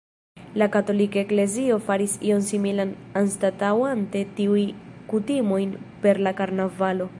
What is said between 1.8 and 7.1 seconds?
faris ion similan anstataŭante tiujn kutimojn per la karnavalo.